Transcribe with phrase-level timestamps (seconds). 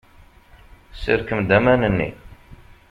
[1.01, 2.09] Serkem-d aman-nni.